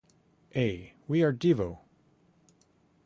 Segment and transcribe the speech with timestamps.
[0.55, 1.81] A: We Are Devo!